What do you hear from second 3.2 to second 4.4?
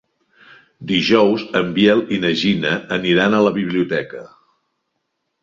a la biblioteca.